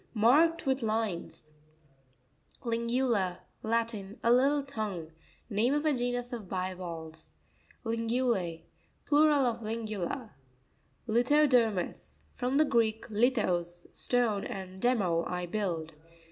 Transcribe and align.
—Marked 0.15 0.65
with 0.65 0.81
lines. 0.81 1.51
Lr'neuta.—Latin. 2.63 4.17
A 4.23 4.33
little 4.33 4.63
tongue. 4.63 5.11
aa 5.51 5.75
of 5.75 5.85
a 5.85 5.93
genus 5.93 6.33
of 6.33 6.49
bivalves 6.49 7.33
(page 7.85 7.99
9). 7.99 8.07
Li' 8.07 8.17
nevLa2.—Plural 8.25 9.45
of 9.45 9.59
Lingula. 9.61 10.31
Lirno'pomus.— 11.07 12.21
From 12.39 12.57
the 12.57 12.65
Greek, 12.65 13.09
lithos, 13.09 13.85
stone, 13.95 14.43
and 14.43 14.81
demé, 14.81 15.27
I 15.29 15.45
build. 15.45 15.91